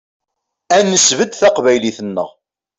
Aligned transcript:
Ad 0.77 0.83
nesbedd 0.85 1.31
taqbaylit-nneɣ. 1.35 2.29